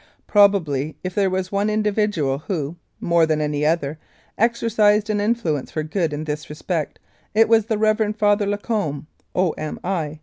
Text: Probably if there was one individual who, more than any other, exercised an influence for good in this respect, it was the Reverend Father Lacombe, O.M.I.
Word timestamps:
Probably 0.25 0.97
if 1.03 1.13
there 1.13 1.29
was 1.29 1.51
one 1.51 1.69
individual 1.69 2.39
who, 2.39 2.75
more 2.99 3.27
than 3.27 3.39
any 3.39 3.63
other, 3.63 3.99
exercised 4.35 5.11
an 5.11 5.21
influence 5.21 5.69
for 5.69 5.83
good 5.83 6.11
in 6.11 6.23
this 6.23 6.49
respect, 6.49 6.97
it 7.35 7.47
was 7.47 7.67
the 7.67 7.77
Reverend 7.77 8.17
Father 8.17 8.47
Lacombe, 8.47 9.05
O.M.I. 9.35 10.19